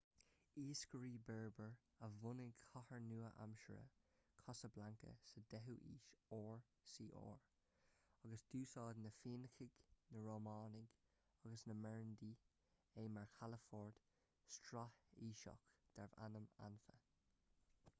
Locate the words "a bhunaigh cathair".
2.05-3.03